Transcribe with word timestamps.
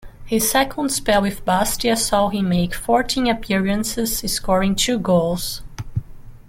His 0.25 0.49
second 0.49 0.89
spell 0.89 1.21
with 1.21 1.45
Bastia 1.45 1.95
saw 1.95 2.29
him 2.29 2.49
make 2.49 2.73
fourteen 2.73 3.27
appearances, 3.29 4.17
scoring 4.33 4.73
two 4.73 4.97
goals. 4.97 5.61